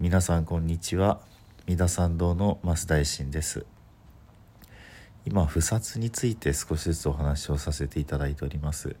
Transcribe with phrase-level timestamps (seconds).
[0.00, 1.20] 皆さんこんにちは。
[1.66, 3.64] 三田参道の増大臣です。
[5.24, 8.96] 今不殺について少しずつお話をさせていただいております。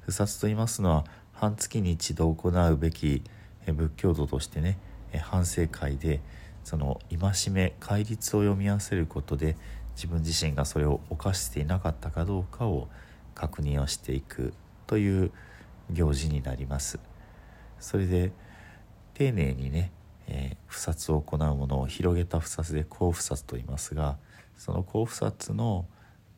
[0.00, 3.22] 不殺と言いますのは半月に一度行うべき
[3.66, 4.78] 仏教徒としてね
[5.16, 6.20] 反省会で
[6.64, 9.56] その戒め戒律を読み合わせることで
[9.94, 12.88] 自分自身がそれを犯していなかったかどうかを
[13.34, 14.52] 確認をしていく
[14.86, 15.32] という
[15.90, 16.98] 行事になります。
[17.80, 18.32] それで
[19.14, 19.92] 丁寧にね、
[20.26, 24.18] えー、不殺を行うものを広げた不殺で高不殺と言いますが
[24.56, 25.86] その高不殺の、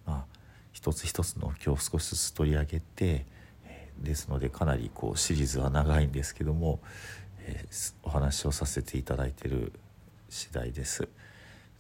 [0.07, 0.39] まあ、
[0.73, 3.27] 一つ一つの今日少しずつ取り上げて、
[3.67, 6.81] えー、ですのでかなりこうシリーズは長いんですけども、
[7.51, 9.73] えー、お話をさせていただいている
[10.29, 11.09] 次第です。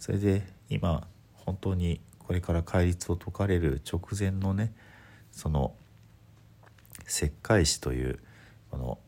[0.00, 4.72] それで今本当にこれから戒律を解かれる直前のね
[5.30, 5.74] その
[7.06, 8.18] 石灰師という
[8.70, 8.98] この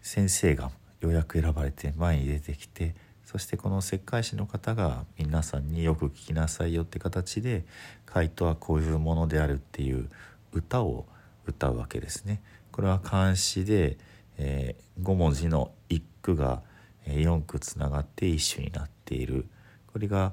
[0.00, 0.70] 先生が
[1.00, 7.64] ようやく選ばれて前に出てきてそしてこの石灰師の方が皆さんによく聞きなさいよって形で
[8.06, 10.08] 回答はこういうものであるっていう
[10.52, 11.06] 歌を
[11.46, 12.40] 歌うわけですね。
[12.76, 13.96] これは漢詩で、
[14.38, 16.62] えー、5文字の一句が
[17.06, 19.46] 4句つながって一首になっている。
[19.92, 20.32] これが、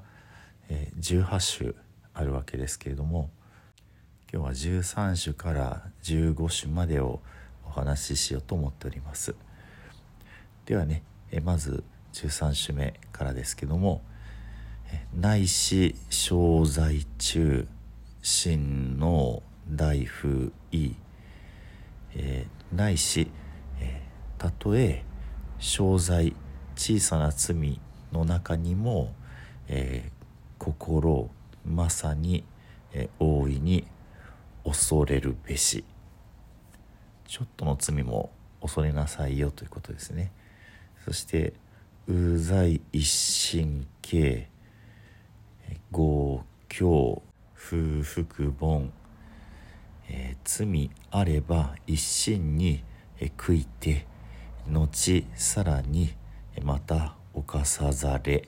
[0.70, 1.76] えー、18首
[2.14, 3.30] あるわけですけれども
[4.31, 4.52] 今日は
[4.86, 7.22] 13種から15種までを
[7.66, 9.36] お話ししようと思っております。
[10.66, 14.02] ではねえまず13種目からですけども
[15.14, 17.68] 「内視小在中
[18.22, 20.96] 心の大風意」
[22.16, 23.31] えー、内視、
[24.44, 25.06] たとえ
[25.58, 26.36] 小在
[26.76, 27.80] 小さな罪
[28.12, 29.14] の中にも、
[29.70, 31.30] えー、心
[31.66, 32.44] まさに、
[32.92, 33.88] えー、大いに
[34.66, 35.86] 恐れるべし。
[37.26, 40.34] ちょっとの罪も恐れなさいよということですね。
[41.06, 41.53] そして
[42.08, 44.50] うざい一心系
[45.90, 47.22] 合教
[47.56, 48.92] 夫婦本、
[50.09, 52.84] えー、罪あれば一心に、
[53.22, 54.06] え、悔いて
[54.68, 56.13] 後さらに
[56.62, 58.47] また犯さざれ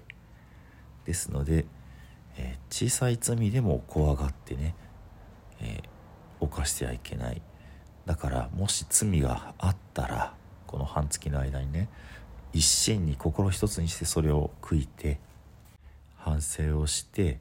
[1.05, 1.65] ですので、
[2.37, 4.75] え、小さい罪でも怖がってね、
[5.61, 5.81] え
[6.39, 7.41] 犯してはいけない
[8.05, 10.33] だからもし罪があったら
[10.67, 11.89] この半月の間にね
[12.53, 15.19] 一心に心一つにしてそれを悔いて
[16.17, 17.39] 反省をして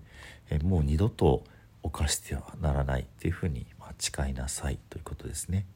[0.50, 1.44] えもう二度と
[1.82, 5.66] 犯してはならないっていうふうに、まあ、誓いなさいということですね。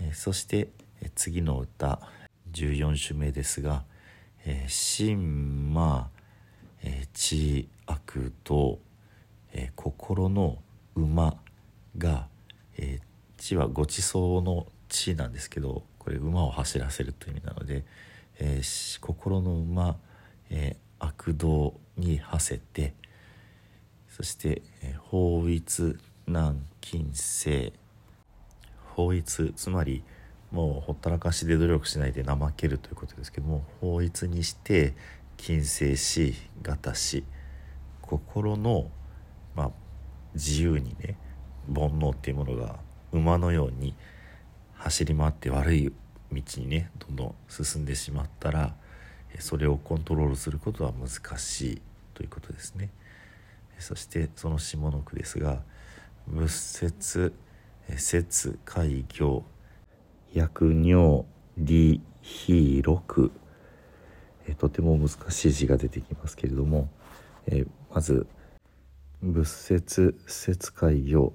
[0.00, 0.68] えそして
[1.14, 2.00] 次の歌
[2.52, 3.84] 14首目ですが
[4.46, 6.10] 「え、神魔、
[6.82, 8.78] えー、知悪と、
[9.52, 10.62] え、心の
[10.94, 11.40] 馬
[11.96, 12.28] が、
[12.76, 13.00] え、
[13.38, 17.84] 地はごちそうの地なんですけどこれ馬を走らせるという意味なので、
[18.38, 18.60] え、
[19.00, 19.96] 心の馬、
[20.50, 22.94] え、悪道に馳せて
[24.10, 27.72] そして、え、法律難金星。
[28.94, 30.04] 法律つまり
[30.54, 34.94] もうほったらかしで努力しないで怠けるということですけども法律にして
[35.36, 37.24] 金星しがたし
[38.00, 38.88] 心の、
[39.56, 39.70] まあ、
[40.34, 41.18] 自由にね
[41.74, 42.76] 煩悩っていうものが
[43.10, 43.94] 馬のように
[44.74, 45.92] 走り回って悪い
[46.32, 48.76] 道にねどんどん進んでしまったら
[49.40, 51.82] それをコントロールすることは難しい
[52.14, 52.90] ということですね。
[53.80, 55.62] そしてその下の句ですが
[56.28, 57.34] 「仏説
[57.96, 59.44] 説開業
[60.34, 61.24] 薬尿
[61.56, 63.30] 理非六」
[64.58, 66.90] とても難しい字が出てきますけれども、
[67.46, 67.64] え
[67.94, 68.26] まず
[69.22, 71.32] 「仏説説開業」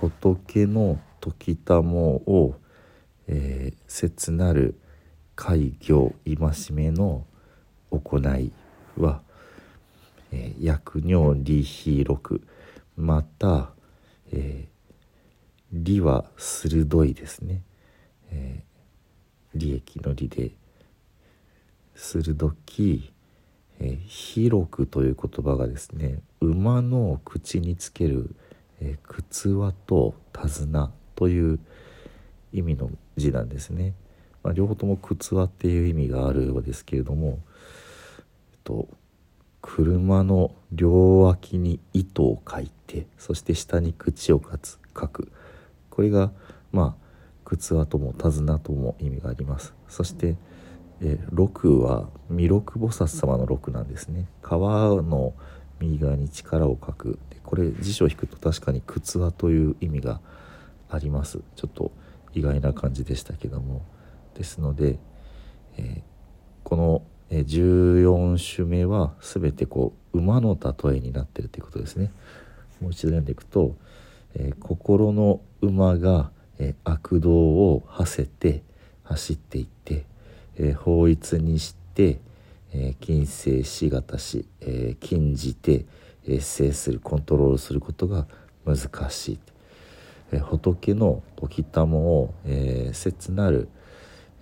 [0.00, 2.54] 仏の時たもを、
[3.26, 4.78] えー、切なる
[5.34, 6.36] 戒行戒
[6.72, 7.26] めの
[7.90, 8.52] 行い
[8.96, 9.22] は、
[10.30, 12.42] えー、薬尿利非六。
[12.96, 13.70] また、
[14.32, 14.70] えー、
[15.72, 17.62] 利は鋭いですね、
[18.30, 20.52] えー、利益の利で
[21.94, 23.12] 鋭き、
[23.80, 28.34] えー、広くという言葉がですね馬の口につける
[28.80, 31.58] 「えー、靴輪と手綱という
[32.52, 33.94] 意味の字なんですね。
[34.42, 37.40] まあ、両方とも靴輪っていう意味があるようですけれども、
[38.52, 38.88] えっと、
[39.60, 45.32] 車の両脇に糸を書いてそして下に口を書く
[45.90, 46.30] これが
[46.70, 47.07] まあ
[47.48, 49.74] 靴輪とも手綱とも意味があります。
[49.88, 50.36] そして
[51.00, 54.26] え六は弥勒菩薩様の六なんですね。
[54.42, 55.32] 川の
[55.80, 57.18] 右側に力を書く。
[57.44, 60.20] これ辞書を引くと確かに靴輪という意味が
[60.90, 61.40] あります。
[61.56, 61.92] ちょっと
[62.34, 63.82] 意外な感じでしたけども。
[64.34, 65.00] ですので、
[65.78, 66.02] えー、
[66.62, 72.12] この14種目は全てこう馬の例えになってるということですね。
[72.80, 73.76] もう一度読んでいくと、
[74.34, 78.62] えー、心の馬が、えー、悪道を馳せて
[79.04, 80.04] 走っていって、
[80.56, 82.20] えー、法律にして、
[82.72, 85.86] え金星しがたし、え禁じて、
[86.26, 88.26] え制するコントロールすることが
[88.66, 89.38] 難しい、
[90.32, 93.68] え仏の時たもを、え切なる、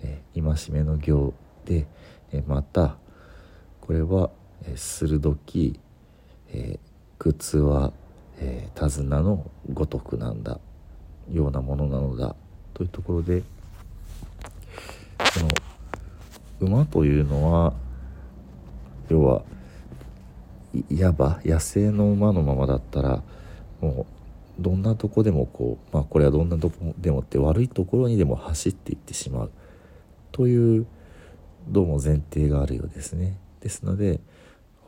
[0.03, 1.33] え戒めの行
[1.65, 1.87] で、
[2.33, 2.97] えまた
[3.79, 4.29] これは、
[4.65, 5.79] え鋭き、
[6.49, 6.79] え
[7.17, 7.93] 靴は、
[8.39, 10.59] え手綱のごとくなんだ。
[11.31, 12.35] ようなものなのだ
[12.73, 13.41] というところで
[15.17, 15.25] こ
[16.61, 17.73] の馬というのは
[19.09, 19.43] 要は
[20.89, 23.23] いわば野生の馬のままだったら
[23.81, 24.05] も
[24.59, 29.51] うどんなとこでもこうまあこれはどんなとこでもって悪いところにでも走っていってしまう
[30.31, 30.87] という
[31.67, 33.37] どうも前提があるようですね。
[33.59, 34.19] ですので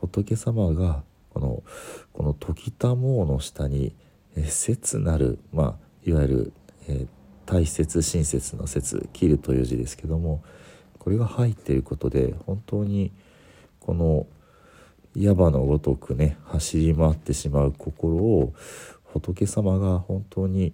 [0.00, 1.62] 仏様がこの
[2.12, 3.94] この時たもの下に
[4.36, 6.52] え切なる、まあ、いわゆる、
[6.88, 7.08] えー、
[7.46, 10.42] 大切親切の切切るという字ですけども
[10.98, 13.12] これが入っていることで本当に
[13.80, 14.26] この
[15.16, 18.54] 矢場のごとくね走り回ってしまう心を
[19.04, 20.72] 仏様が本当に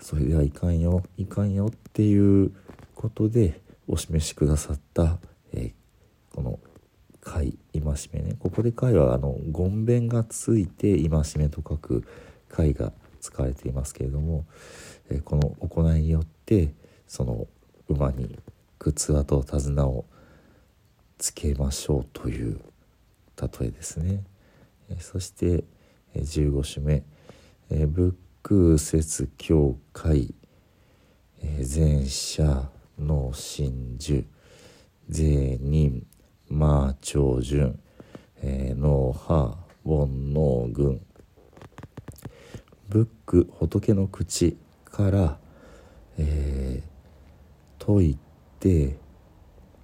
[0.00, 2.52] それではいかんよいかんよっていう
[2.94, 5.18] ことでお示しくださった、
[5.52, 6.58] えー、この
[7.20, 8.36] 戒戒めね。
[8.38, 12.04] ここで戒はあの言弁がついて戒めと書く
[12.48, 14.46] 戒が使われていますけれども、
[15.10, 16.74] えー、この行いによって
[17.06, 17.46] その
[17.88, 18.38] 馬に
[18.78, 20.04] 靴跡と手綱を
[21.18, 22.60] つけましょうという
[23.40, 24.22] 例えですね。
[24.88, 25.64] えー、そして、
[26.14, 27.04] えー、15首目
[27.70, 30.34] 「えー、仏空節教会、
[31.42, 34.24] えー、前者の真珠。
[35.08, 36.06] 税人。
[36.50, 37.78] 魔長順、
[38.42, 41.00] えー、脳波煩悩群。
[42.90, 45.38] 仏句仏の口から、
[46.18, 48.18] えー、説い
[48.58, 48.98] て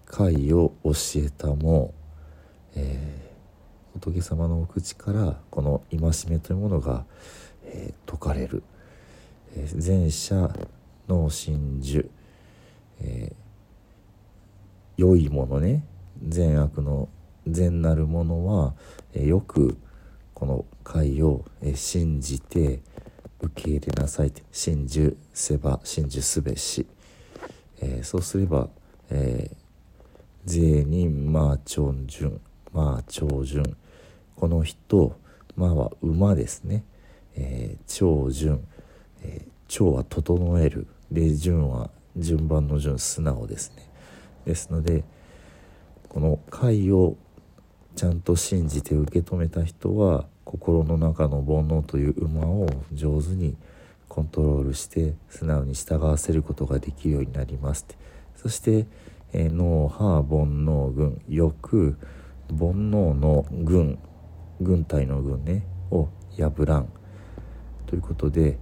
[0.07, 1.95] 解を教えたも、
[2.75, 7.05] えー、仏様のお口からこの戒めというものが、
[7.65, 8.65] えー、説かれる、
[9.55, 10.53] えー、前者
[11.07, 12.05] の真珠、
[13.01, 13.35] えー、
[14.97, 15.85] 良いものね。
[16.27, 17.09] 善悪の
[17.47, 18.75] 善なるものは、
[19.13, 19.77] えー、よく
[20.35, 22.81] この解を、えー、信じて
[23.41, 26.87] 受け入れなさい真珠せば真珠すべし、
[27.81, 28.69] えー、そうすれば、
[29.11, 29.57] えー、
[30.45, 32.41] 税人まあ長順。
[32.73, 33.77] まあ長順。
[34.37, 35.19] この人
[35.57, 36.85] まあは馬ですね、
[37.35, 38.67] えー、長順、
[39.23, 40.87] えー、長は整える。
[41.11, 43.89] で順は順番の順素直ですね。
[44.45, 45.05] ですので
[46.09, 47.17] この解を
[47.95, 53.57] ちゃんと信じて受け止めた人は心の中の煩悩という馬を上手に
[54.09, 57.85] コントロールして素直に従わせることができるようになります
[58.37, 58.87] そして、
[59.33, 61.99] えー、脳波煩悩群欲
[62.49, 63.99] 煩悩の群
[64.61, 66.89] 軍隊の軍ねを破らん
[67.87, 68.57] ということで、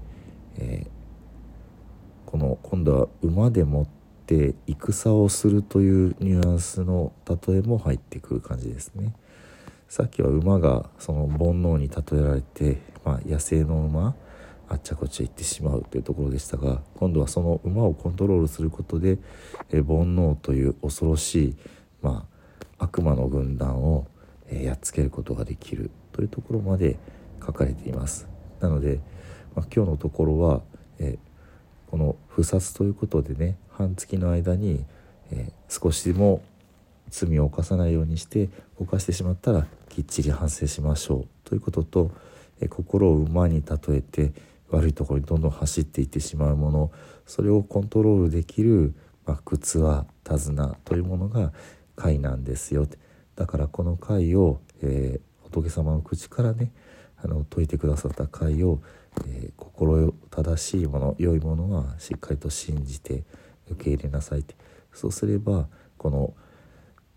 [0.57, 3.87] えー、この今度は馬でもっ
[4.27, 9.13] て戦をするというニュアンスの例えも入ってくる感じですね。
[9.89, 14.15] さっきは馬がその煩悩に例えられて、まあ、野生の馬
[14.69, 19.19] あっちゃこっちゃ行ってしまうというところでしたが今度はその馬をコントロールすることで、
[19.71, 21.57] え煩悩という恐ろしい、
[22.03, 22.27] ま
[22.79, 24.07] あ、悪魔の軍団を、
[24.49, 26.99] えやっつけることができるというところまで
[27.45, 28.27] 書かれています。
[28.61, 29.01] なので、
[29.55, 30.63] まあ、今日のところは、
[30.99, 31.19] え
[31.91, 34.85] この不殺ということでね半月の間に、
[35.31, 36.43] え少しでも
[37.15, 41.27] 罪を犯さないようにして犯してしまったらきっちり反省しましょう。
[41.45, 42.11] ということと、
[42.61, 44.33] え心を馬に例えて
[44.71, 46.91] 悪いところにどんどん走っていってしまうもの。
[47.27, 48.95] それをコントロールできる、
[49.27, 51.53] まあ、靴は手綱というものが
[51.95, 52.89] 貝なんですよ。
[53.37, 56.73] だからこの貝を、えー、仏様の口からね
[57.17, 58.81] あの説いてくださった貝を、
[59.29, 63.23] えー、心正しいもの良いものはしっかりと信じて
[63.71, 64.57] 受け入れなさいって。
[64.93, 66.35] そうすればこの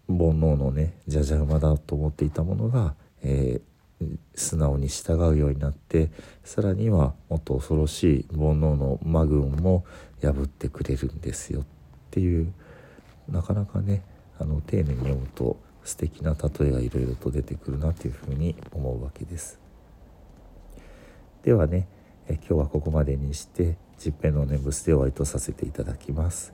[0.08, 6.10] 煩悩のねじゃじゃ馬だと思っていたものが、えー、素直に従うようになって
[6.44, 9.86] さらにはもっと恐ろしい煩悩の魔軍も
[10.22, 11.64] 破ってくれるんですよっ
[12.12, 12.54] ていう
[13.30, 14.04] なかなかね
[14.40, 19.60] あの丁寧に読むと素敵な例えがいろいろと出てくるなというふうに思うわけです。
[21.44, 21.88] ではね
[22.28, 26.54] え今日はここまでにして十平の念仏でお会いとさせていただきます